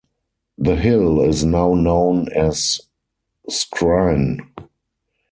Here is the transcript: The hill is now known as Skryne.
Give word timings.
The 0.57 0.77
hill 0.77 1.21
is 1.21 1.43
now 1.45 1.75
known 1.75 2.27
as 2.33 2.81
Skryne. 3.47 4.39